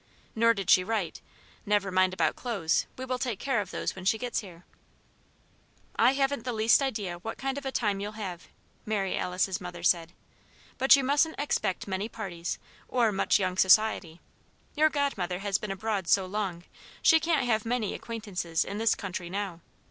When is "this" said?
18.79-18.95